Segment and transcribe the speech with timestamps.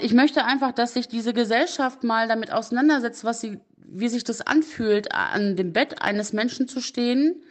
[0.00, 4.40] Ich möchte einfach, dass sich diese Gesellschaft mal damit auseinandersetzt, was sie, wie sich das
[4.40, 7.42] anfühlt, an dem Bett eines Menschen zu stehen,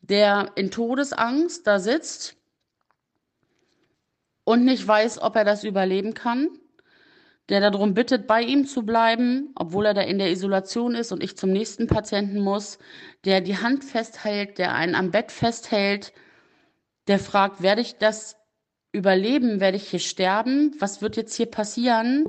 [0.00, 2.36] der in Todesangst da sitzt
[4.44, 6.48] und nicht weiß, ob er das überleben kann,
[7.48, 11.22] der darum bittet, bei ihm zu bleiben, obwohl er da in der Isolation ist und
[11.22, 12.78] ich zum nächsten Patienten muss,
[13.24, 16.12] der die Hand festhält, der einen am Bett festhält,
[17.06, 18.36] der fragt, werde ich das
[18.94, 19.60] überleben?
[19.60, 20.72] Werde ich hier sterben?
[20.78, 22.24] Was wird jetzt hier passieren?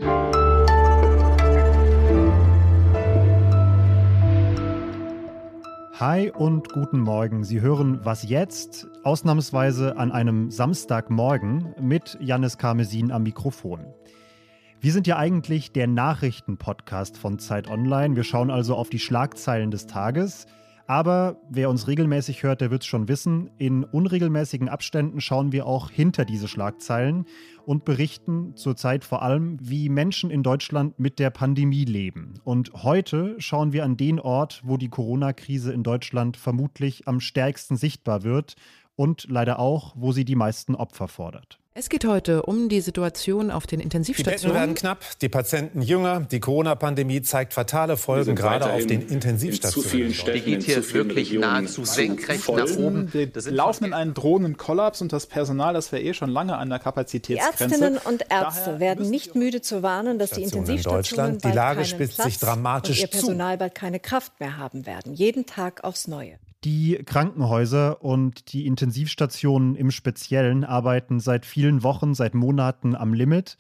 [5.98, 7.46] Hi und guten Morgen.
[7.46, 8.88] Sie hören Was jetzt?
[9.04, 13.86] Ausnahmsweise an einem Samstagmorgen mit Jannis Karmesin am Mikrofon.
[14.82, 18.16] Wir sind ja eigentlich der Nachrichtenpodcast von Zeit Online.
[18.16, 20.48] Wir schauen also auf die Schlagzeilen des Tages.
[20.88, 23.50] Aber wer uns regelmäßig hört, der wird es schon wissen.
[23.58, 27.26] In unregelmäßigen Abständen schauen wir auch hinter diese Schlagzeilen
[27.66, 32.36] und berichten zurzeit vor allem, wie Menschen in Deutschland mit der Pandemie leben.
[32.44, 37.78] Und heute schauen wir an den Ort, wo die Corona-Krise in Deutschland vermutlich am stärksten
[37.78, 38.56] sichtbar wird
[38.96, 41.60] und leider auch, wo sie die meisten Opfer fordert.
[41.78, 44.40] Es geht heute um die Situation auf den Intensivstationen.
[44.40, 46.22] Die Betten werden knapp, die Patienten jünger.
[46.22, 49.84] Die Corona-Pandemie zeigt fatale Folgen, gerade auf den Intensivstationen.
[49.84, 53.12] Zu vielen Städten, die geht hier wirklich nahezu senkrecht nach oben.
[53.12, 56.70] Wir laufen in einen drohenden Kollaps und das Personal, das wäre eh schon lange an
[56.70, 57.68] der Kapazitätsgrenze.
[57.68, 61.84] Die Ärztinnen und Ärzte Daher werden nicht müde zu warnen, dass die Intensivstationen die Lage
[61.84, 65.14] spitzt Platz sich dramatisch und ihr Personal bald keine Kraft mehr haben werden.
[65.14, 66.40] Jeden Tag aufs Neue.
[66.66, 73.56] Die Krankenhäuser und die Intensivstationen im Speziellen arbeiten seit vielen Wochen, seit Monaten am Limit.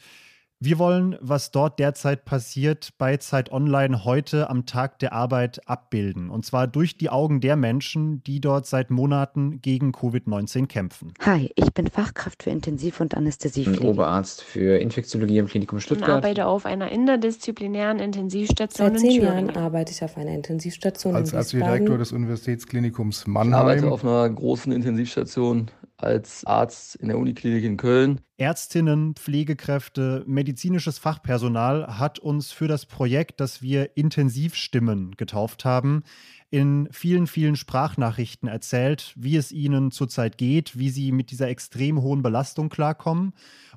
[0.61, 6.29] Wir wollen, was dort derzeit passiert, bei Zeit Online heute am Tag der Arbeit abbilden.
[6.29, 11.13] Und zwar durch die Augen der Menschen, die dort seit Monaten gegen Covid-19 kämpfen.
[11.19, 13.85] Hi, ich bin Fachkraft für Intensiv- und Anästhesiepflege.
[13.85, 16.07] Oberarzt für Infektiologie im Klinikum Stuttgart.
[16.07, 21.33] Ich arbeite auf einer interdisziplinären Intensivstation Seit zehn Jahren arbeite ich auf einer Intensivstation Als
[21.33, 23.49] Ärztedirektor des Universitätsklinikums Mannheim.
[23.51, 25.67] Ich arbeite auf einer großen Intensivstation
[26.05, 28.21] als Arzt in der Uniklinik in Köln.
[28.37, 36.03] Ärztinnen, Pflegekräfte, medizinisches Fachpersonal hat uns für das Projekt, das wir Intensivstimmen getauft haben,
[36.51, 42.01] in vielen, vielen Sprachnachrichten erzählt, wie es ihnen zurzeit geht, wie sie mit dieser extrem
[42.01, 43.33] hohen Belastung klarkommen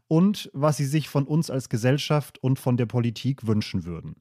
[0.07, 4.17] und was sie sich von uns als Gesellschaft und von der Politik wünschen würden.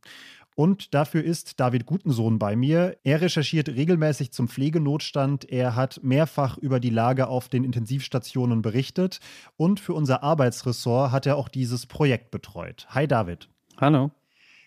[0.60, 2.98] Und dafür ist David Gutensohn bei mir.
[3.04, 5.48] Er recherchiert regelmäßig zum Pflegenotstand.
[5.52, 9.20] Er hat mehrfach über die Lage auf den Intensivstationen berichtet.
[9.56, 12.88] Und für unser Arbeitsressort hat er auch dieses Projekt betreut.
[12.90, 13.50] Hi David.
[13.80, 14.10] Hallo.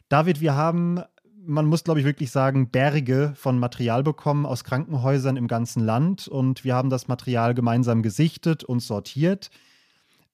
[0.08, 1.00] David, wir haben,
[1.44, 6.28] man muss glaube ich wirklich sagen, Berge von Material bekommen aus Krankenhäusern im ganzen Land.
[6.28, 9.50] Und wir haben das Material gemeinsam gesichtet und sortiert.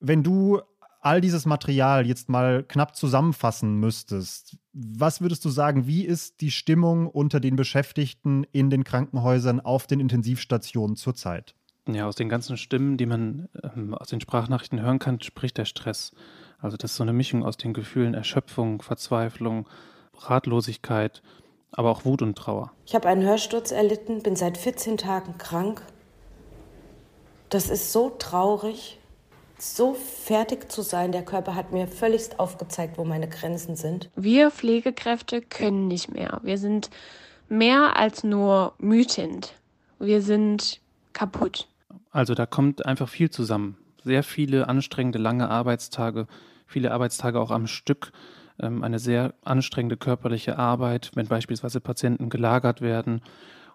[0.00, 0.61] Wenn du
[1.06, 6.50] all dieses Material jetzt mal knapp zusammenfassen müsstest, was würdest du sagen, wie ist die
[6.50, 11.55] Stimmung unter den Beschäftigten in den Krankenhäusern auf den Intensivstationen zurzeit?
[11.89, 15.65] Ja, aus den ganzen Stimmen, die man ähm, aus den Sprachnachrichten hören kann, spricht der
[15.65, 16.11] Stress.
[16.59, 19.69] Also das ist so eine Mischung aus den Gefühlen Erschöpfung, Verzweiflung,
[20.12, 21.22] Ratlosigkeit,
[21.71, 22.72] aber auch Wut und Trauer.
[22.84, 25.83] Ich habe einen Hörsturz erlitten, bin seit 14 Tagen krank.
[27.49, 28.99] Das ist so traurig
[29.59, 31.12] so fertig zu sein.
[31.12, 34.11] Der Körper hat mir völligst aufgezeigt, wo meine Grenzen sind.
[34.17, 36.41] Wir Pflegekräfte können nicht mehr.
[36.43, 36.91] Wir sind
[37.49, 39.55] mehr als nur mütend.
[39.99, 40.81] Wir sind
[41.12, 41.69] kaputt.
[42.11, 43.77] Also da kommt einfach viel zusammen.
[44.05, 46.27] Sehr viele anstrengende lange Arbeitstage,
[46.66, 48.12] viele Arbeitstage auch am Stück,
[48.61, 53.22] ähm, eine sehr anstrengende körperliche Arbeit, wenn beispielsweise Patienten gelagert werden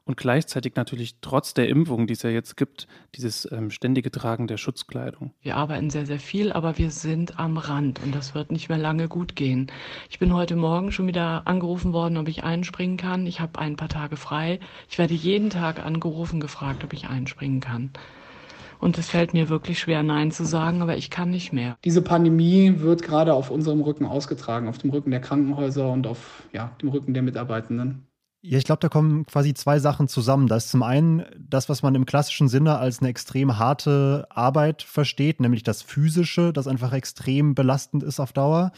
[0.05, 4.47] und gleichzeitig natürlich trotz der Impfung, die es ja jetzt gibt, dieses ähm, ständige Tragen
[4.47, 5.33] der Schutzkleidung.
[5.41, 8.77] Wir arbeiten sehr, sehr viel, aber wir sind am Rand und das wird nicht mehr
[8.77, 9.71] lange gut gehen.
[10.09, 13.27] Ich bin heute Morgen schon wieder angerufen worden, ob ich einspringen kann.
[13.27, 14.59] Ich habe ein paar Tage frei.
[14.89, 17.91] Ich werde jeden Tag angerufen, gefragt, ob ich einspringen kann.
[18.79, 21.77] Und es fällt mir wirklich schwer, Nein zu sagen, aber ich kann nicht mehr.
[21.85, 26.47] Diese Pandemie wird gerade auf unserem Rücken ausgetragen, auf dem Rücken der Krankenhäuser und auf
[26.51, 28.07] ja, dem Rücken der Mitarbeitenden.
[28.43, 30.47] Ja, ich glaube, da kommen quasi zwei Sachen zusammen.
[30.47, 34.81] Da ist zum einen das, was man im klassischen Sinne als eine extrem harte Arbeit
[34.81, 38.71] versteht, nämlich das Physische, das einfach extrem belastend ist auf Dauer.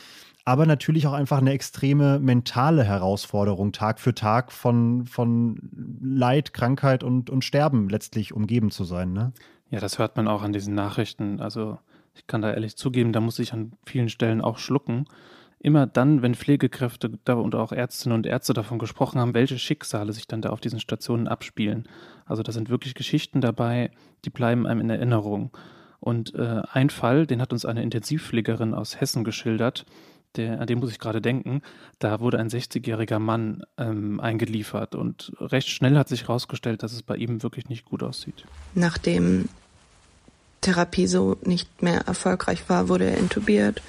[0.44, 5.69] Aber natürlich auch einfach eine extreme mentale Herausforderung, Tag für Tag von, von
[6.01, 9.13] Leid, Krankheit und, und Sterben letztlich umgeben zu sein.
[9.13, 9.31] Ne?
[9.69, 11.39] Ja, das hört man auch an diesen Nachrichten.
[11.39, 11.80] Also
[12.13, 15.06] ich kann da ehrlich zugeben, da muss ich an vielen Stellen auch schlucken
[15.63, 20.27] immer dann, wenn Pflegekräfte und auch Ärztinnen und Ärzte davon gesprochen haben, welche Schicksale sich
[20.27, 21.88] dann da auf diesen Stationen abspielen.
[22.25, 23.89] Also da sind wirklich Geschichten dabei,
[24.25, 25.51] die bleiben einem in Erinnerung.
[26.01, 29.86] Und äh, ein Fall, den hat uns eine Intensivpflegerin aus Hessen geschildert,
[30.36, 31.62] der, an den muss ich gerade denken,
[32.00, 37.04] da wurde ein 60-jähriger Mann ähm, eingeliefert und recht schnell hat sich herausgestellt, dass es
[37.04, 38.44] bei ihm wirklich nicht gut aussieht.
[38.74, 39.48] Nachdem
[40.62, 43.81] Therapie so nicht mehr erfolgreich war, wurde er intubiert,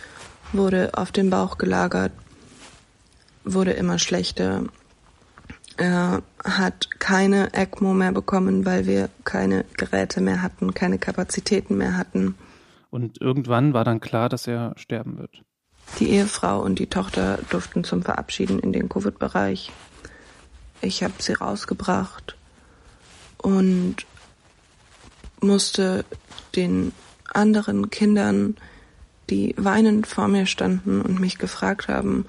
[0.55, 2.13] wurde auf den Bauch gelagert,
[3.45, 4.65] wurde immer schlechter.
[5.77, 11.97] Er hat keine ECMO mehr bekommen, weil wir keine Geräte mehr hatten, keine Kapazitäten mehr
[11.97, 12.37] hatten.
[12.91, 15.43] Und irgendwann war dann klar, dass er sterben wird.
[15.99, 19.71] Die Ehefrau und die Tochter durften zum Verabschieden in den Covid-Bereich.
[20.81, 22.37] Ich habe sie rausgebracht
[23.39, 23.97] und
[25.41, 26.05] musste
[26.57, 26.93] den
[27.33, 28.57] anderen Kindern,
[29.31, 32.27] die weinend vor mir standen und mich gefragt haben,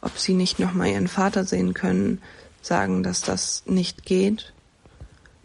[0.00, 2.20] ob sie nicht noch mal ihren Vater sehen können,
[2.62, 4.52] sagen, dass das nicht geht,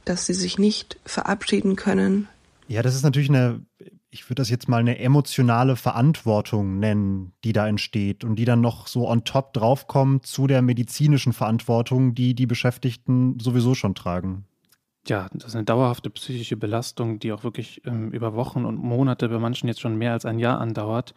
[0.05, 2.27] dass sie sich nicht verabschieden können.
[2.67, 3.61] Ja, das ist natürlich eine,
[4.09, 8.61] ich würde das jetzt mal eine emotionale Verantwortung nennen, die da entsteht und die dann
[8.61, 14.45] noch so on top draufkommt zu der medizinischen Verantwortung, die die Beschäftigten sowieso schon tragen.
[15.09, 19.27] Ja, das ist eine dauerhafte psychische Belastung, die auch wirklich ähm, über Wochen und Monate,
[19.27, 21.15] bei manchen jetzt schon mehr als ein Jahr andauert.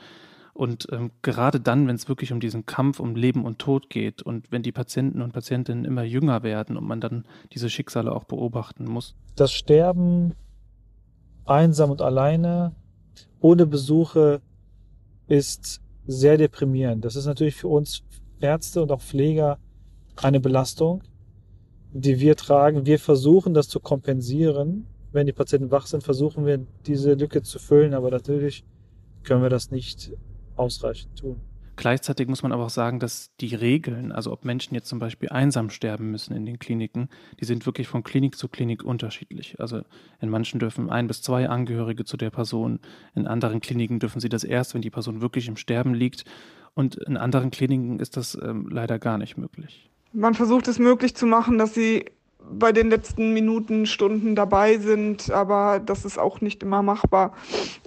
[0.55, 4.23] Und ähm, gerade dann, wenn es wirklich um diesen Kampf um Leben und Tod geht
[4.23, 8.25] und wenn die Patienten und Patientinnen immer jünger werden und man dann diese Schicksale auch
[8.25, 9.15] beobachten muss.
[9.37, 10.35] Das Sterben
[11.45, 12.75] einsam und alleine,
[13.41, 14.41] ohne Besuche,
[15.27, 17.05] ist sehr deprimierend.
[17.05, 18.03] Das ist natürlich für uns
[18.41, 19.59] Ärzte und auch Pfleger
[20.17, 21.03] eine Belastung,
[21.93, 22.87] die wir tragen.
[22.87, 24.87] Wir versuchen das zu kompensieren.
[25.13, 28.65] Wenn die Patienten wach sind, versuchen wir diese Lücke zu füllen, aber natürlich
[29.25, 30.13] können wir das nicht
[30.57, 31.41] ausreichend tun.
[31.77, 35.31] Gleichzeitig muss man aber auch sagen, dass die Regeln, also ob Menschen jetzt zum Beispiel
[35.31, 37.09] einsam sterben müssen in den Kliniken,
[37.41, 39.59] die sind wirklich von Klinik zu Klinik unterschiedlich.
[39.59, 39.83] Also
[40.21, 42.79] in manchen dürfen ein bis zwei Angehörige zu der Person,
[43.15, 46.25] in anderen Kliniken dürfen sie das erst, wenn die Person wirklich im Sterben liegt.
[46.75, 49.92] Und in anderen Kliniken ist das ähm, leider gar nicht möglich.
[50.13, 52.07] Man versucht es möglich zu machen, dass sie
[52.51, 57.35] bei den letzten Minuten, Stunden dabei sind, aber das ist auch nicht immer machbar.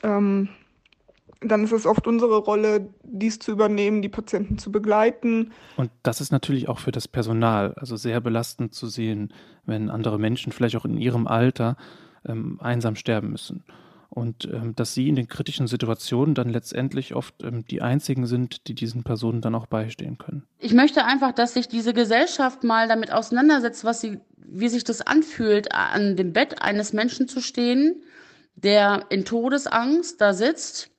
[0.01, 0.49] Ähm,
[1.41, 5.51] dann ist es oft unsere Rolle, dies zu übernehmen, die Patienten zu begleiten.
[5.77, 9.33] Und das ist natürlich auch für das Personal, also sehr belastend zu sehen,
[9.65, 11.77] wenn andere Menschen vielleicht auch in ihrem Alter
[12.25, 13.63] ähm, einsam sterben müssen.
[14.15, 18.69] Und ähm, dass sie in den kritischen Situationen dann letztendlich oft ähm, die einzigen sind,
[18.69, 20.47] die diesen Personen dann auch beistehen können.
[20.57, 25.01] Ich möchte einfach, dass sich diese Gesellschaft mal damit auseinandersetzt, was sie, wie sich das
[25.01, 28.03] anfühlt, an dem Bett eines Menschen zu stehen,
[28.55, 30.91] der in Todesangst da sitzt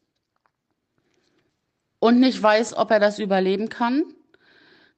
[1.98, 4.04] und nicht weiß, ob er das überleben kann,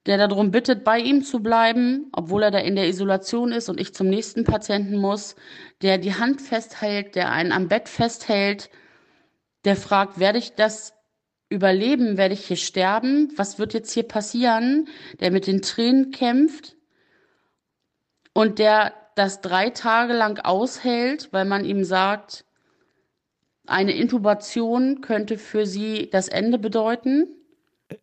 [0.09, 3.79] der darum bittet, bei ihm zu bleiben, obwohl er da in der Isolation ist und
[3.79, 5.37] ich zum nächsten Patienten muss,
[5.83, 8.71] der die Hand festhält, der einen am Bett festhält,
[9.65, 10.95] der fragt, werde ich das
[11.51, 14.89] überleben, werde ich hier sterben, was wird jetzt hier passieren,
[15.21, 16.77] der mit den Tränen kämpft
[18.33, 22.47] und der das drei Tage lang aushält, weil man ihm sagt,
[23.67, 27.27] eine Intubation könnte für Sie das Ende bedeuten?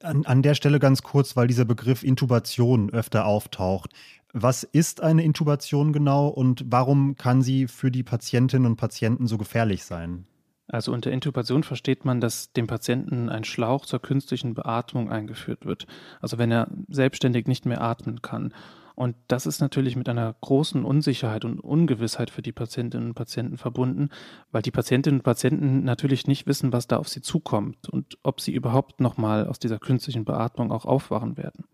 [0.01, 3.91] An, an der Stelle ganz kurz, weil dieser Begriff Intubation öfter auftaucht.
[4.33, 9.37] Was ist eine Intubation genau und warum kann sie für die Patientinnen und Patienten so
[9.37, 10.25] gefährlich sein?
[10.67, 15.85] Also unter Intubation versteht man, dass dem Patienten ein Schlauch zur künstlichen Beatmung eingeführt wird.
[16.21, 18.53] Also wenn er selbstständig nicht mehr atmen kann.
[18.95, 23.57] Und das ist natürlich mit einer großen Unsicherheit und Ungewissheit für die Patientinnen und Patienten
[23.57, 24.09] verbunden,
[24.51, 28.39] weil die Patientinnen und Patienten natürlich nicht wissen, was da auf sie zukommt und ob
[28.39, 31.65] sie überhaupt nochmal aus dieser künstlichen Beatmung auch aufwachen werden.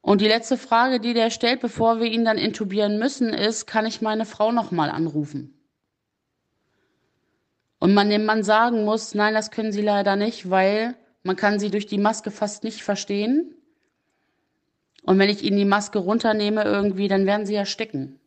[0.00, 3.86] Und die letzte Frage, die der stellt, bevor wir ihn dann intubieren müssen, ist, kann
[3.86, 5.52] ich meine Frau nochmal anrufen?
[7.78, 10.96] Und man dem Mann sagen muss, nein, das können Sie leider nicht, weil
[11.26, 13.55] man kann sie durch die Maske fast nicht verstehen.
[15.06, 18.18] Und wenn ich ihnen die Maske runternehme irgendwie, dann werden sie ersticken.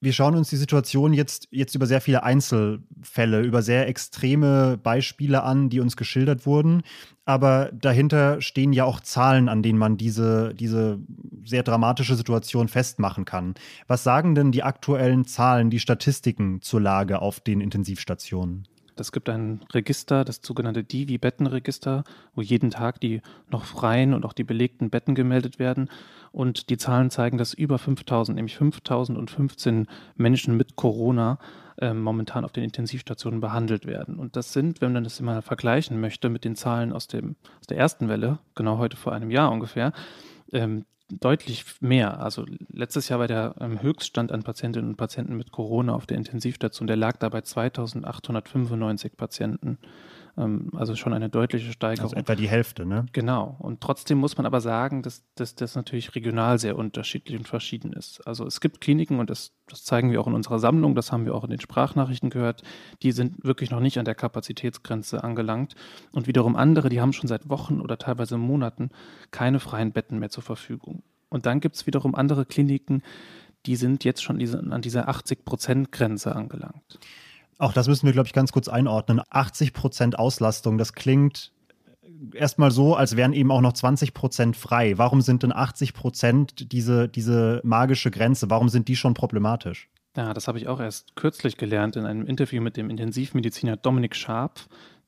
[0.00, 5.42] Wir schauen uns die Situation jetzt, jetzt über sehr viele Einzelfälle, über sehr extreme Beispiele
[5.42, 6.82] an, die uns geschildert wurden.
[7.24, 11.00] Aber dahinter stehen ja auch Zahlen, an denen man diese, diese
[11.44, 13.54] sehr dramatische Situation festmachen kann.
[13.88, 18.68] Was sagen denn die aktuellen Zahlen, die Statistiken zur Lage auf den Intensivstationen?
[19.00, 24.32] Es gibt ein Register, das sogenannte Divi-Bettenregister, wo jeden Tag die noch freien und auch
[24.32, 25.88] die belegten Betten gemeldet werden.
[26.32, 29.86] Und die Zahlen zeigen, dass über 5000, nämlich 5015
[30.16, 31.38] Menschen mit Corona
[31.78, 34.18] äh, momentan auf den Intensivstationen behandelt werden.
[34.18, 37.66] Und das sind, wenn man das mal vergleichen möchte mit den Zahlen aus, dem, aus
[37.66, 39.92] der ersten Welle, genau heute vor einem Jahr ungefähr,
[40.52, 42.20] ähm, deutlich mehr.
[42.20, 46.16] Also letztes Jahr war der ähm, Höchststand an Patientinnen und Patienten mit Corona auf der
[46.16, 49.78] Intensivstation, der lag dabei 2895 Patienten.
[50.36, 52.10] Ähm, also schon eine deutliche Steigerung.
[52.10, 53.06] Also etwa die Hälfte, ne?
[53.12, 53.56] Genau.
[53.58, 57.92] Und trotzdem muss man aber sagen, dass, dass das natürlich regional sehr unterschiedlich und verschieden
[57.92, 58.26] ist.
[58.26, 61.24] Also es gibt Kliniken, und das, das zeigen wir auch in unserer Sammlung, das haben
[61.24, 62.62] wir auch in den Sprachnachrichten gehört,
[63.02, 65.74] die sind wirklich noch nicht an der Kapazitätsgrenze angelangt.
[66.12, 68.90] Und wiederum andere, die haben schon seit Wochen oder teilweise Monaten
[69.30, 71.02] keine freien Betten mehr zur Verfügung.
[71.28, 73.02] Und dann gibt es wiederum andere Kliniken,
[73.64, 77.00] die sind jetzt schon diese, an dieser 80-Prozent-Grenze angelangt.
[77.58, 79.22] Auch das müssen wir, glaube ich, ganz kurz einordnen.
[79.30, 81.52] 80 Prozent Auslastung, das klingt
[82.34, 84.98] erstmal so, als wären eben auch noch 20 Prozent frei.
[84.98, 88.50] Warum sind denn 80 Prozent diese, diese magische Grenze?
[88.50, 89.88] Warum sind die schon problematisch?
[90.16, 94.16] Ja, das habe ich auch erst kürzlich gelernt in einem Interview mit dem Intensivmediziner Dominik
[94.16, 94.60] Scharp,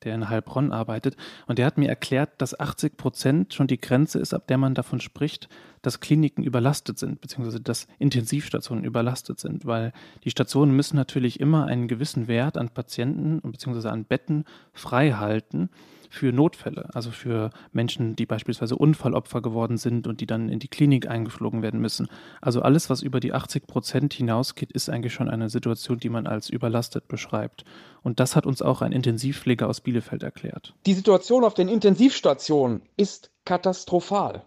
[0.03, 1.15] der in Heilbronn arbeitet.
[1.47, 4.75] Und der hat mir erklärt, dass 80 Prozent schon die Grenze ist, ab der man
[4.75, 5.49] davon spricht,
[5.81, 11.65] dass Kliniken überlastet sind, beziehungsweise dass Intensivstationen überlastet sind, weil die Stationen müssen natürlich immer
[11.65, 15.69] einen gewissen Wert an Patienten beziehungsweise an Betten frei halten
[16.09, 20.67] für Notfälle, also für Menschen, die beispielsweise Unfallopfer geworden sind und die dann in die
[20.67, 22.07] Klinik eingeflogen werden müssen.
[22.41, 26.27] Also alles, was über die 80 Prozent hinausgeht, ist eigentlich schon eine Situation, die man
[26.27, 27.63] als überlastet beschreibt.
[28.01, 30.73] Und das hat uns auch ein Intensivpfleger aus Bielefeld erklärt.
[30.85, 34.43] Die Situation auf den Intensivstationen ist katastrophal.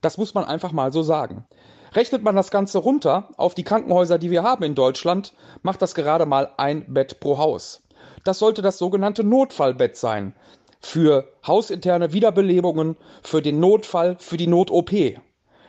[0.00, 1.44] Das muss man einfach mal so sagen.
[1.92, 5.94] Rechnet man das Ganze runter auf die Krankenhäuser, die wir haben in Deutschland, macht das
[5.94, 7.82] gerade mal ein Bett pro Haus.
[8.24, 10.34] Das sollte das sogenannte Notfallbett sein.
[10.80, 14.92] Für hausinterne Wiederbelebungen, für den Notfall, für die Not-OP.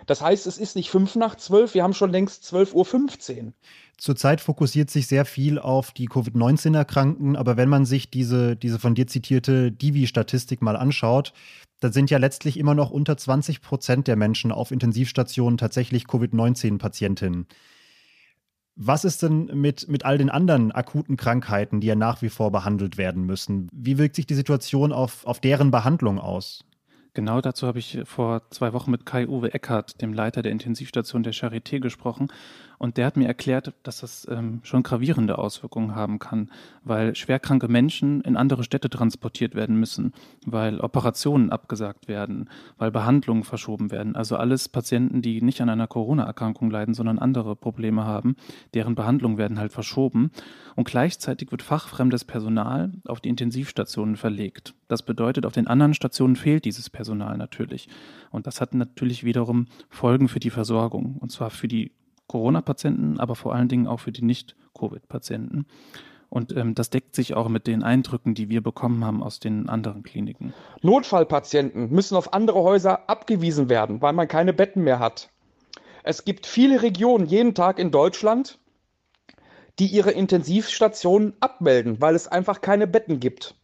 [0.06, 3.54] Das heißt, es ist nicht fünf nach zwölf, wir haben schon längst 12.15 Uhr.
[4.00, 8.96] Zurzeit fokussiert sich sehr viel auf die Covid-19-Erkrankten, aber wenn man sich diese, diese von
[8.96, 11.34] dir zitierte Divi-Statistik mal anschaut,
[11.80, 17.46] dann sind ja letztlich immer noch unter 20 Prozent der Menschen auf Intensivstationen tatsächlich Covid-19-Patientinnen.
[18.82, 22.50] Was ist denn mit, mit all den anderen akuten Krankheiten, die ja nach wie vor
[22.50, 23.68] behandelt werden müssen?
[23.74, 26.64] Wie wirkt sich die Situation auf, auf deren Behandlung aus?
[27.14, 31.34] Genau dazu habe ich vor zwei Wochen mit Kai-Uwe Eckert, dem Leiter der Intensivstation der
[31.34, 32.28] Charité, gesprochen.
[32.80, 36.50] Und der hat mir erklärt, dass das ähm, schon gravierende Auswirkungen haben kann,
[36.84, 40.14] weil schwerkranke Menschen in andere Städte transportiert werden müssen,
[40.46, 44.16] weil Operationen abgesagt werden, weil Behandlungen verschoben werden.
[44.16, 48.38] Also alles Patienten, die nicht an einer Corona-Erkrankung leiden, sondern andere Probleme haben,
[48.74, 50.32] deren Behandlungen werden halt verschoben.
[50.78, 54.74] Und gleichzeitig wird fachfremdes Personal auf die Intensivstationen verlegt.
[54.88, 57.90] Das bedeutet, auf den anderen Stationen fehlt dieses Personal natürlich.
[58.32, 61.92] Und das hat natürlich wiederum Folgen für die Versorgung, und zwar für die
[62.30, 65.66] Corona-Patienten, aber vor allen Dingen auch für die Nicht-Covid-Patienten.
[66.30, 69.68] Und ähm, das deckt sich auch mit den Eindrücken, die wir bekommen haben aus den
[69.68, 70.54] anderen Kliniken.
[70.82, 75.30] Notfallpatienten müssen auf andere Häuser abgewiesen werden, weil man keine Betten mehr hat.
[76.04, 78.60] Es gibt viele Regionen jeden Tag in Deutschland,
[79.80, 83.56] die ihre Intensivstationen abmelden, weil es einfach keine Betten gibt.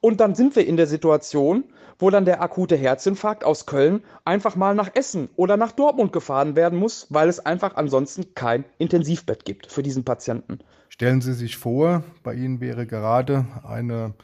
[0.00, 1.64] Und dann sind wir in der Situation,
[1.98, 6.56] wo dann der akute Herzinfarkt aus Köln einfach mal nach Essen oder nach Dortmund gefahren
[6.56, 10.58] werden muss, weil es einfach ansonsten kein Intensivbett gibt für diesen Patienten.
[10.88, 14.14] Stellen Sie sich vor, bei Ihnen wäre gerade eine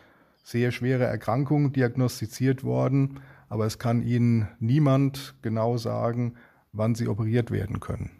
[0.42, 6.34] sehr schwere Erkrankung diagnostiziert worden, aber es kann Ihnen niemand genau sagen,
[6.72, 8.10] wann Sie operiert werden können.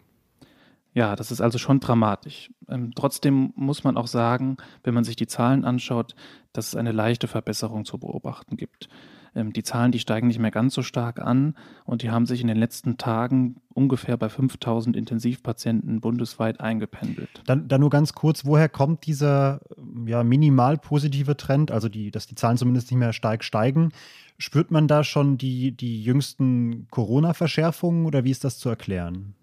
[0.93, 2.51] Ja, das ist also schon dramatisch.
[2.67, 6.15] Ähm, trotzdem muss man auch sagen, wenn man sich die Zahlen anschaut,
[6.51, 8.89] dass es eine leichte Verbesserung zu beobachten gibt.
[9.33, 12.41] Ähm, die Zahlen, die steigen nicht mehr ganz so stark an und die haben sich
[12.41, 17.41] in den letzten Tagen ungefähr bei 5000 Intensivpatienten bundesweit eingependelt.
[17.45, 19.61] Dann, dann nur ganz kurz, woher kommt dieser
[20.05, 23.91] ja, minimal positive Trend, also die, dass die Zahlen zumindest nicht mehr stark steigen?
[24.37, 29.35] Spürt man da schon die, die jüngsten Corona-Verschärfungen oder wie ist das zu erklären?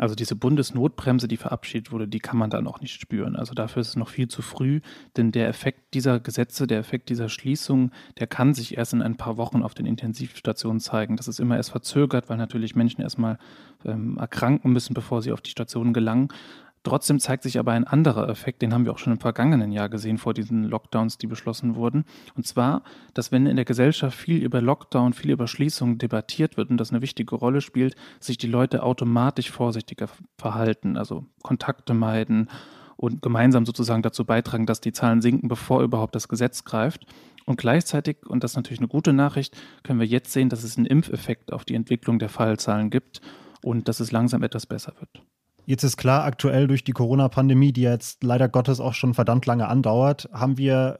[0.00, 3.36] Also diese Bundesnotbremse, die verabschiedet wurde, die kann man da noch nicht spüren.
[3.36, 4.80] Also dafür ist es noch viel zu früh,
[5.18, 9.18] denn der Effekt dieser Gesetze, der Effekt dieser Schließung, der kann sich erst in ein
[9.18, 11.18] paar Wochen auf den Intensivstationen zeigen.
[11.18, 13.36] Das ist immer erst verzögert, weil natürlich Menschen erstmal
[13.84, 16.28] ähm, erkranken müssen, bevor sie auf die Stationen gelangen.
[16.82, 19.90] Trotzdem zeigt sich aber ein anderer Effekt, den haben wir auch schon im vergangenen Jahr
[19.90, 22.04] gesehen vor diesen Lockdowns, die beschlossen wurden.
[22.34, 22.82] Und zwar,
[23.12, 26.90] dass wenn in der Gesellschaft viel über Lockdown, viel über Schließungen debattiert wird und das
[26.90, 30.08] eine wichtige Rolle spielt, sich die Leute automatisch vorsichtiger
[30.38, 32.48] verhalten, also Kontakte meiden
[32.96, 37.04] und gemeinsam sozusagen dazu beitragen, dass die Zahlen sinken, bevor überhaupt das Gesetz greift.
[37.44, 40.78] Und gleichzeitig, und das ist natürlich eine gute Nachricht, können wir jetzt sehen, dass es
[40.78, 43.20] einen Impfeffekt auf die Entwicklung der Fallzahlen gibt
[43.62, 45.22] und dass es langsam etwas besser wird.
[45.70, 49.68] Jetzt ist klar, aktuell durch die Corona-Pandemie, die jetzt leider Gottes auch schon verdammt lange
[49.68, 50.98] andauert, haben wir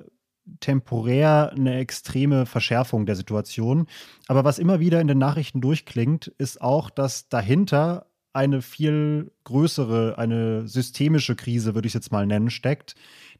[0.61, 3.89] temporär eine extreme Verschärfung der Situation.
[4.29, 10.19] Aber was immer wieder in den Nachrichten durchklingt, ist auch, dass dahinter eine viel größere,
[10.19, 12.95] eine systemische Krise, würde ich es jetzt mal nennen, steckt,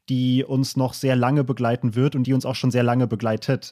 [0.09, 3.71] die uns noch sehr lange begleiten wird und die uns auch schon sehr lange begleitet.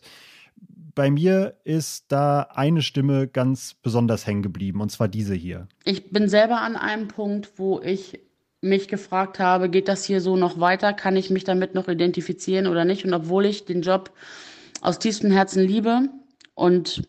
[0.99, 5.69] Bei mir ist da eine Stimme ganz besonders hängen geblieben, und zwar diese hier.
[5.85, 8.19] Ich bin selber an einem Punkt, wo ich
[8.59, 10.91] mich gefragt habe, geht das hier so noch weiter?
[10.91, 13.05] Kann ich mich damit noch identifizieren oder nicht?
[13.05, 14.11] Und obwohl ich den Job
[14.81, 16.09] aus tiefstem Herzen liebe
[16.53, 17.07] und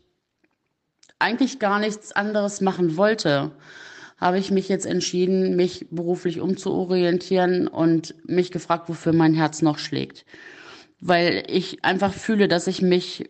[1.19, 3.51] eigentlich gar nichts anderes machen wollte,
[4.19, 9.79] habe ich mich jetzt entschieden, mich beruflich umzuorientieren und mich gefragt, wofür mein Herz noch
[9.79, 10.25] schlägt.
[11.01, 13.29] Weil ich einfach fühle, dass ich mich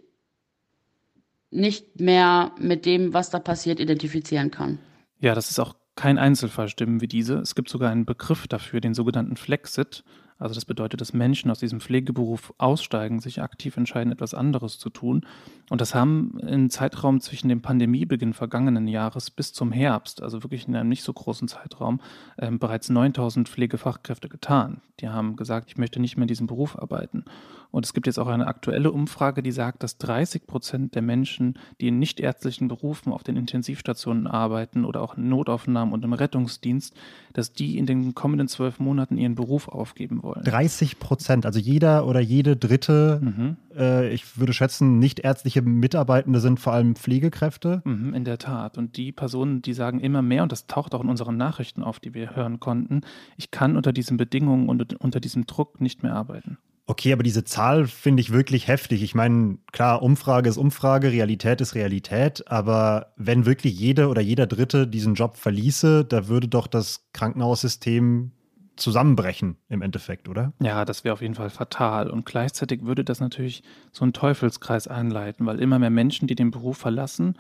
[1.51, 4.79] nicht mehr mit dem, was da passiert, identifizieren kann.
[5.19, 7.39] Ja, das ist auch kein Einzelfall Stimmen wie diese.
[7.39, 10.05] Es gibt sogar einen Begriff dafür, den sogenannten Flexit.
[10.39, 14.89] Also das bedeutet, dass Menschen aus diesem Pflegeberuf aussteigen, sich aktiv entscheiden, etwas anderes zu
[14.89, 15.27] tun.
[15.69, 20.67] Und das haben im Zeitraum zwischen dem Pandemiebeginn vergangenen Jahres bis zum Herbst, also wirklich
[20.67, 22.01] in einem nicht so großen Zeitraum,
[22.39, 24.81] äh, bereits 9000 Pflegefachkräfte getan.
[25.01, 27.27] Die haben gesagt, ich möchte nicht mehr in diesem Beruf arbeiten.
[27.71, 31.59] Und es gibt jetzt auch eine aktuelle Umfrage, die sagt, dass 30 Prozent der Menschen,
[31.81, 36.95] die in nichtärztlichen Berufen auf den Intensivstationen arbeiten oder auch in Notaufnahmen und im Rettungsdienst,
[37.33, 40.43] dass die in den kommenden zwölf Monaten ihren Beruf aufgeben wollen.
[40.45, 43.57] 30 Prozent, also jeder oder jede dritte, mhm.
[43.77, 47.83] äh, ich würde schätzen, nichtärztliche Mitarbeitende sind vor allem Pflegekräfte.
[47.85, 48.79] Mhm, in der Tat.
[48.79, 52.01] Und die Personen, die sagen immer mehr, und das taucht auch in unseren Nachrichten auf,
[52.01, 53.03] die wir hören konnten,
[53.37, 56.59] ich kann unter diesen Bedingungen und unter diesem Druck nicht mehr arbeiten.
[56.91, 59.05] Okay, aber diese Zahl finde ich wirklich heftig.
[59.05, 64.49] Ich meine, klar, Umfrage ist Umfrage, Realität ist Realität, aber wenn wirklich jede oder jeder
[64.49, 68.33] Dritte diesen Job verließe, da würde doch das Krankenhaussystem
[68.75, 70.53] zusammenbrechen im Endeffekt, oder?
[70.61, 72.11] Ja, das wäre auf jeden Fall fatal.
[72.11, 76.51] Und gleichzeitig würde das natürlich so einen Teufelskreis einleiten, weil immer mehr Menschen, die den
[76.51, 77.37] Beruf verlassen,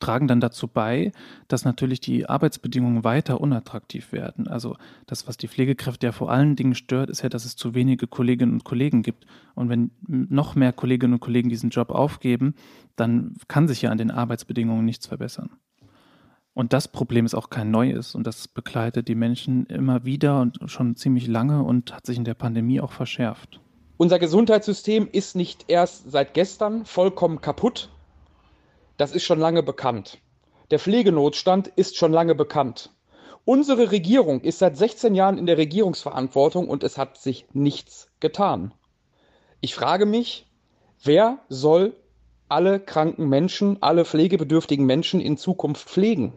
[0.00, 1.12] tragen dann dazu bei,
[1.48, 4.48] dass natürlich die Arbeitsbedingungen weiter unattraktiv werden.
[4.48, 7.74] Also das, was die Pflegekräfte ja vor allen Dingen stört, ist ja, dass es zu
[7.74, 9.26] wenige Kolleginnen und Kollegen gibt.
[9.54, 12.54] Und wenn noch mehr Kolleginnen und Kollegen diesen Job aufgeben,
[12.96, 15.50] dann kann sich ja an den Arbeitsbedingungen nichts verbessern.
[16.54, 20.58] Und das Problem ist auch kein neues und das begleitet die Menschen immer wieder und
[20.66, 23.60] schon ziemlich lange und hat sich in der Pandemie auch verschärft.
[23.96, 27.90] Unser Gesundheitssystem ist nicht erst seit gestern vollkommen kaputt,
[28.96, 30.18] das ist schon lange bekannt.
[30.70, 32.90] Der Pflegenotstand ist schon lange bekannt.
[33.44, 38.72] Unsere Regierung ist seit 16 Jahren in der Regierungsverantwortung und es hat sich nichts getan.
[39.60, 40.46] Ich frage mich,
[41.02, 41.94] wer soll
[42.48, 46.32] alle kranken Menschen, alle pflegebedürftigen Menschen in Zukunft pflegen?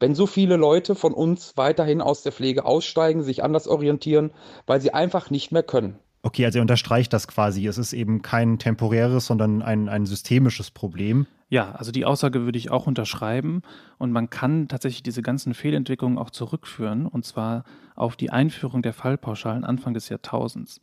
[0.00, 4.32] Wenn so viele Leute von uns weiterhin aus der Pflege aussteigen, sich anders orientieren,
[4.66, 6.00] weil sie einfach nicht mehr können.
[6.24, 7.66] Okay, also er unterstreicht das quasi.
[7.66, 11.26] Es ist eben kein temporäres, sondern ein, ein systemisches Problem.
[11.50, 13.60] Ja, also die Aussage würde ich auch unterschreiben
[13.98, 18.94] und man kann tatsächlich diese ganzen Fehlentwicklungen auch zurückführen und zwar auf die Einführung der
[18.94, 20.80] Fallpauschalen Anfang des Jahrtausends.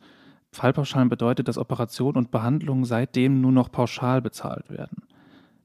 [0.52, 5.02] Fallpauschalen bedeutet, dass Operationen und Behandlungen seitdem nur noch pauschal bezahlt werden.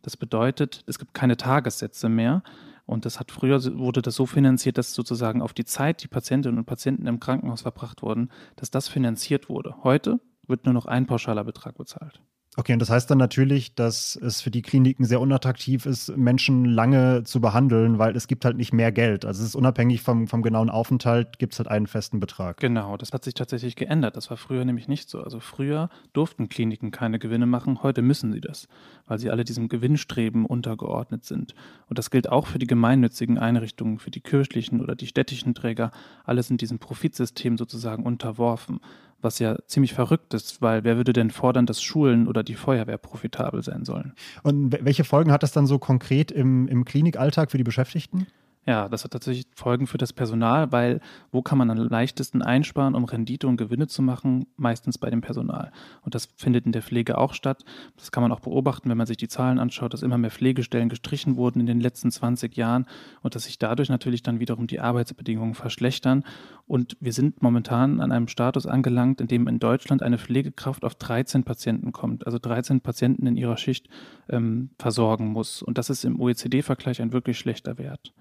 [0.01, 2.41] Das bedeutet, es gibt keine Tagessätze mehr
[2.87, 6.57] und das hat früher wurde das so finanziert, dass sozusagen auf die Zeit, die Patientinnen
[6.57, 9.75] und Patienten im Krankenhaus verbracht wurden, dass das finanziert wurde.
[9.83, 12.21] Heute wird nur noch ein pauschaler Betrag bezahlt.
[12.59, 16.65] Okay, und das heißt dann natürlich, dass es für die Kliniken sehr unattraktiv ist, Menschen
[16.65, 19.25] lange zu behandeln, weil es gibt halt nicht mehr Geld.
[19.25, 22.57] Also es ist unabhängig vom, vom genauen Aufenthalt, gibt es halt einen festen Betrag.
[22.57, 24.17] Genau, das hat sich tatsächlich geändert.
[24.17, 25.21] Das war früher nämlich nicht so.
[25.21, 28.67] Also früher durften Kliniken keine Gewinne machen, heute müssen sie das,
[29.05, 31.53] weil sie alle diesem Gewinnstreben untergeordnet sind.
[31.89, 35.91] Und das gilt auch für die gemeinnützigen Einrichtungen, für die kirchlichen oder die städtischen Träger.
[36.25, 38.79] Alle sind diesem Profitsystem sozusagen unterworfen
[39.21, 42.97] was ja ziemlich verrückt ist, weil wer würde denn fordern, dass Schulen oder die Feuerwehr
[42.97, 44.13] profitabel sein sollen?
[44.43, 48.27] Und welche Folgen hat das dann so konkret im, im Klinikalltag für die Beschäftigten?
[48.67, 50.99] Ja, das hat tatsächlich Folgen für das Personal, weil
[51.31, 54.45] wo kann man am leichtesten einsparen, um Rendite und Gewinne zu machen?
[54.57, 55.71] Meistens bei dem Personal.
[56.01, 57.63] Und das findet in der Pflege auch statt.
[57.95, 60.89] Das kann man auch beobachten, wenn man sich die Zahlen anschaut, dass immer mehr Pflegestellen
[60.89, 62.87] gestrichen wurden in den letzten 20 Jahren
[63.21, 66.25] und dass sich dadurch natürlich dann wiederum die Arbeitsbedingungen verschlechtern.
[66.65, 70.95] Und wir sind momentan an einem Status angelangt, in dem in Deutschland eine Pflegekraft auf
[70.95, 73.87] 13 Patienten kommt, also 13 Patienten in ihrer Schicht
[74.27, 75.61] ähm, versorgen muss.
[75.61, 78.11] Und das ist im OECD-Vergleich ein wirklich schlechter Wert.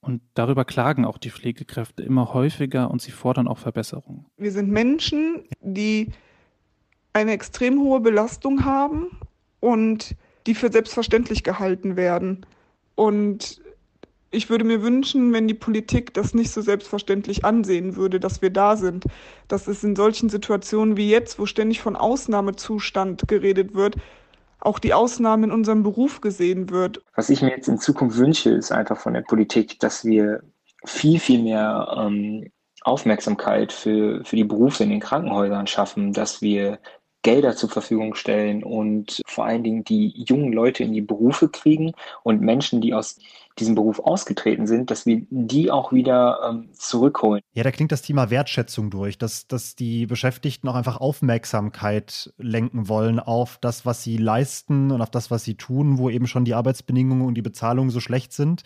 [0.00, 4.26] Und darüber klagen auch die Pflegekräfte immer häufiger und sie fordern auch Verbesserungen.
[4.38, 6.12] Wir sind Menschen, die
[7.12, 9.08] eine extrem hohe Belastung haben
[9.60, 12.46] und die für selbstverständlich gehalten werden.
[12.94, 13.60] Und
[14.30, 18.50] ich würde mir wünschen, wenn die Politik das nicht so selbstverständlich ansehen würde, dass wir
[18.50, 19.04] da sind.
[19.48, 23.96] Dass es in solchen Situationen wie jetzt, wo ständig von Ausnahmezustand geredet wird,
[24.60, 27.02] auch die Ausnahme in unserem Beruf gesehen wird.
[27.14, 30.42] Was ich mir jetzt in Zukunft wünsche, ist einfach von der Politik, dass wir
[30.84, 32.50] viel, viel mehr ähm,
[32.82, 36.78] Aufmerksamkeit für, für die Berufe in den Krankenhäusern schaffen, dass wir
[37.22, 41.92] Gelder zur Verfügung stellen und vor allen Dingen die jungen Leute in die Berufe kriegen
[42.22, 43.18] und Menschen, die aus
[43.58, 47.42] diesem Beruf ausgetreten sind, dass wir die auch wieder ähm, zurückholen.
[47.52, 52.88] Ja, da klingt das Thema Wertschätzung durch, dass, dass die Beschäftigten auch einfach Aufmerksamkeit lenken
[52.88, 56.44] wollen auf das, was sie leisten und auf das, was sie tun, wo eben schon
[56.44, 58.62] die Arbeitsbedingungen und die Bezahlung so schlecht sind.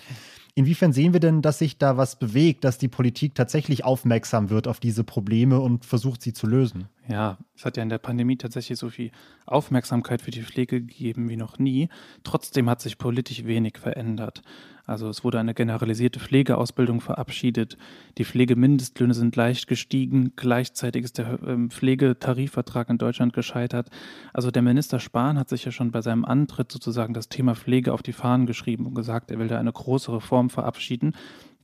[0.57, 4.69] Inwiefern sehen wir denn, dass sich da was bewegt, dass die Politik tatsächlich aufmerksam wird
[4.69, 6.89] auf diese Probleme und versucht, sie zu lösen?
[7.09, 9.11] Ja, es hat ja in der Pandemie tatsächlich so viel
[9.47, 11.89] Aufmerksamkeit für die Pflege gegeben wie noch nie.
[12.23, 14.43] Trotzdem hat sich politisch wenig verändert.
[14.87, 17.79] Also es wurde eine generalisierte Pflegeausbildung verabschiedet.
[18.19, 20.33] Die Pflegemindestlöhne sind leicht gestiegen.
[20.37, 23.89] Gleichzeitig ist der ähm, Pflegetarifvertrag in Deutschland gescheitert.
[24.35, 27.93] Also der Minister Spahn hat sich ja schon bei seinem Antritt sozusagen das Thema Pflege
[27.93, 31.15] auf die Fahnen geschrieben und gesagt, er will da eine große Reform verabschieden.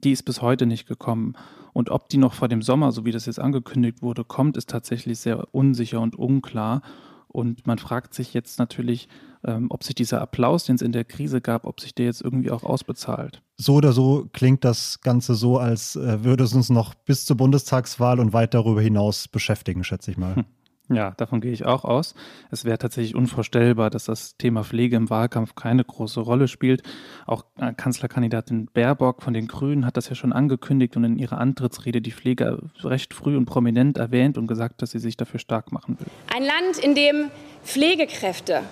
[0.02, 1.34] Die ist bis heute nicht gekommen.
[1.74, 4.70] Und ob die noch vor dem Sommer, so wie das jetzt angekündigt wurde, kommt, ist
[4.70, 6.82] tatsächlich sehr unsicher und unklar.
[7.30, 9.08] Und man fragt sich jetzt natürlich,
[9.44, 12.22] ähm, ob sich dieser Applaus, den es in der Krise gab, ob sich der jetzt
[12.22, 13.42] irgendwie auch ausbezahlt.
[13.56, 17.36] So oder so klingt das Ganze so, als äh, würde es uns noch bis zur
[17.36, 20.36] Bundestagswahl und weit darüber hinaus beschäftigen, schätze ich mal.
[20.36, 20.44] Hm.
[20.92, 22.14] Ja, davon gehe ich auch aus.
[22.50, 26.82] Es wäre tatsächlich unvorstellbar, dass das Thema Pflege im Wahlkampf keine große Rolle spielt.
[27.26, 31.38] Auch äh, Kanzlerkandidatin Baerbock von den Grünen hat das ja schon angekündigt und in ihrer
[31.38, 35.70] Antrittsrede die Pflege recht früh und prominent erwähnt und gesagt, dass sie sich dafür stark
[35.70, 36.08] machen will.
[36.34, 37.30] Ein Land, in dem
[37.62, 38.62] Pflegekräfte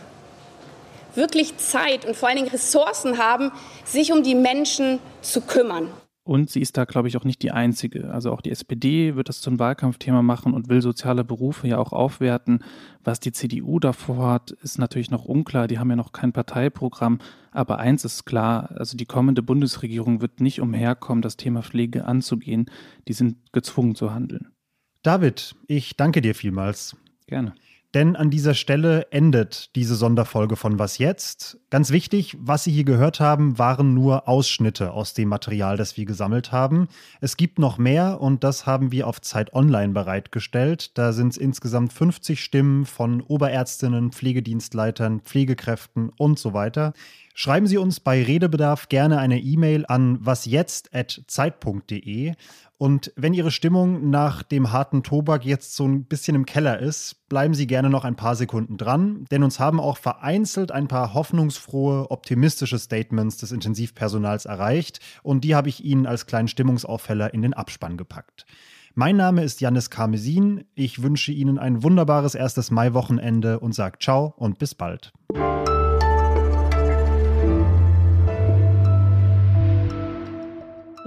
[1.14, 3.52] wirklich Zeit und vor allen Dingen Ressourcen haben,
[3.85, 5.88] sich um die Menschen zu kümmern.
[6.28, 8.12] Und sie ist da, glaube ich, auch nicht die Einzige.
[8.12, 11.94] Also auch die SPD wird das zum Wahlkampfthema machen und will soziale Berufe ja auch
[11.94, 12.62] aufwerten.
[13.02, 15.68] Was die CDU davor hat, ist natürlich noch unklar.
[15.68, 17.18] Die haben ja noch kein Parteiprogramm.
[17.50, 22.70] Aber eins ist klar, also die kommende Bundesregierung wird nicht umherkommen, das Thema Pflege anzugehen.
[23.08, 24.48] Die sind gezwungen zu handeln.
[25.02, 26.94] David, ich danke dir vielmals.
[27.26, 27.54] Gerne.
[27.98, 31.58] Denn an dieser Stelle endet diese Sonderfolge von Was jetzt?
[31.68, 36.04] Ganz wichtig, was Sie hier gehört haben, waren nur Ausschnitte aus dem Material, das wir
[36.04, 36.87] gesammelt haben.
[37.20, 40.96] Es gibt noch mehr und das haben wir auf Zeit Online bereitgestellt.
[40.96, 46.92] Da sind es insgesamt 50 Stimmen von Oberärztinnen, Pflegedienstleitern, Pflegekräften und so weiter.
[47.34, 52.34] Schreiben Sie uns bei Redebedarf gerne eine E-Mail an wasjetzt.zeit.de
[52.78, 57.28] und wenn Ihre Stimmung nach dem harten Tobak jetzt so ein bisschen im Keller ist,
[57.28, 61.12] bleiben Sie gerne noch ein paar Sekunden dran, denn uns haben auch vereinzelt ein paar
[61.12, 67.42] hoffnungsfrohe, optimistische Statements des Intensivpersonals erreicht und die habe ich Ihnen als kleinen Stimmungsaufheller in
[67.42, 68.46] den Abspann gepackt.
[68.94, 70.64] Mein Name ist Janis Karmesin.
[70.76, 75.12] Ich wünsche Ihnen ein wunderbares erstes Maiwochenende und sage ciao und bis bald.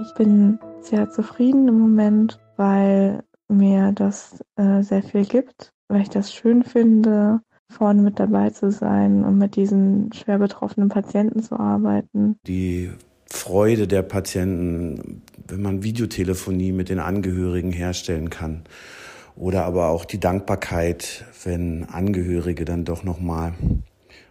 [0.04, 6.10] Ich bin sehr zufrieden im Moment, weil mir das äh, sehr viel gibt, weil ich
[6.10, 11.58] das schön finde, vorne mit dabei zu sein und mit diesen schwer betroffenen Patienten zu
[11.58, 12.36] arbeiten.
[12.46, 12.90] Die
[13.26, 18.64] Freude der Patienten, wenn man Videotelefonie mit den Angehörigen herstellen kann.
[19.34, 23.54] Oder aber auch die Dankbarkeit, wenn Angehörige dann doch nochmal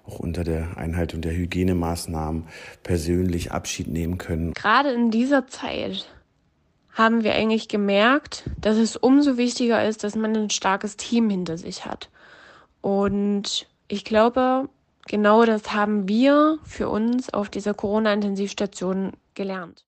[0.06, 2.44] auch unter der Einhaltung der Hygienemaßnahmen
[2.84, 4.54] persönlich Abschied nehmen können.
[4.54, 6.08] Gerade in dieser Zeit
[6.94, 11.58] haben wir eigentlich gemerkt, dass es umso wichtiger ist, dass man ein starkes Team hinter
[11.58, 12.10] sich hat.
[12.82, 14.70] Und ich glaube,
[15.08, 19.86] genau das haben wir für uns auf dieser Corona-Intensivstation gelernt.